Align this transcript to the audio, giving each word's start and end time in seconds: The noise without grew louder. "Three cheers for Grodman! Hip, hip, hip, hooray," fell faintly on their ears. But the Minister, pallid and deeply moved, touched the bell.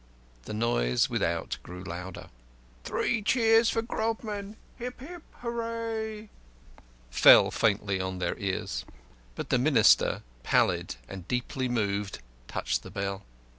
The 0.45 0.55
noise 0.55 1.11
without 1.11 1.59
grew 1.61 1.83
louder. 1.83 2.29
"Three 2.83 3.21
cheers 3.21 3.69
for 3.69 3.83
Grodman! 3.83 4.55
Hip, 4.77 4.99
hip, 4.99 5.09
hip, 5.09 5.23
hooray," 5.41 6.29
fell 7.11 7.51
faintly 7.51 8.01
on 8.01 8.17
their 8.17 8.35
ears. 8.39 8.83
But 9.35 9.51
the 9.51 9.59
Minister, 9.59 10.23
pallid 10.41 10.95
and 11.07 11.27
deeply 11.27 11.69
moved, 11.69 12.17
touched 12.47 12.81
the 12.81 12.89
bell. 12.89 13.25